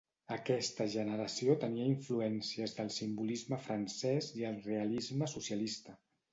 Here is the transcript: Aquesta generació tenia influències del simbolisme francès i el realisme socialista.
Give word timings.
Aquesta 0.35 0.87
generació 0.93 1.57
tenia 1.65 1.85
influències 1.91 2.75
del 2.79 2.91
simbolisme 2.97 3.63
francès 3.69 4.33
i 4.43 4.51
el 4.53 4.61
realisme 4.73 5.33
socialista. 5.39 5.99